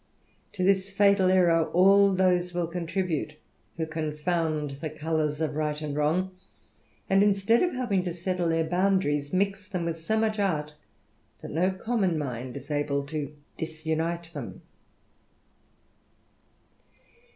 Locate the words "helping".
7.75-8.03